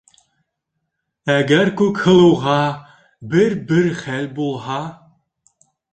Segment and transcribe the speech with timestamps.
[1.33, 2.57] Әгәр Күкһылыуға
[3.35, 4.83] бер-бер хәл булһа...